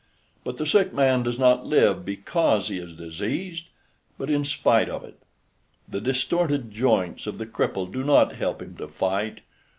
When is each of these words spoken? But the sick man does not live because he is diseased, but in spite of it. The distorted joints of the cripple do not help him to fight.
But 0.43 0.57
the 0.57 0.65
sick 0.65 0.93
man 0.95 1.21
does 1.21 1.37
not 1.37 1.67
live 1.67 2.03
because 2.03 2.69
he 2.69 2.79
is 2.79 2.93
diseased, 2.95 3.69
but 4.17 4.31
in 4.31 4.43
spite 4.43 4.89
of 4.89 5.03
it. 5.03 5.19
The 5.87 6.01
distorted 6.01 6.71
joints 6.71 7.27
of 7.27 7.37
the 7.37 7.45
cripple 7.45 7.85
do 7.85 8.03
not 8.03 8.33
help 8.33 8.63
him 8.63 8.75
to 8.77 8.87
fight. 8.87 9.41